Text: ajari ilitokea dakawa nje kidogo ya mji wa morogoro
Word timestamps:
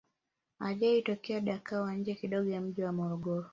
ajari 0.59 0.91
ilitokea 0.93 1.41
dakawa 1.41 1.95
nje 1.95 2.13
kidogo 2.15 2.49
ya 2.49 2.61
mji 2.61 2.83
wa 2.83 2.91
morogoro 2.91 3.49